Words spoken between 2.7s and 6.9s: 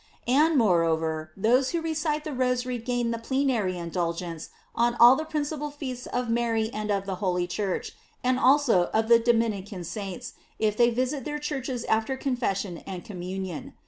gain the plenary indulgence on all the principal feasts of Mary and